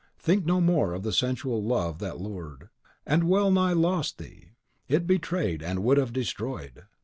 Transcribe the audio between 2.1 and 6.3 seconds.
lured, and wellnigh lost thee. It betrayed, and would have